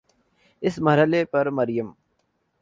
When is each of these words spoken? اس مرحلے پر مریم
اس 0.61 0.75
مرحلے 0.85 1.21
پر 1.31 1.45
مریم 1.57 1.87